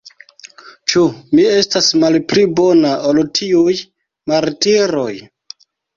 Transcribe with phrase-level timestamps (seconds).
[0.93, 1.01] Ĉu
[1.39, 3.77] mi estas malpli bona, ol tiuj
[4.33, 5.11] martiroj?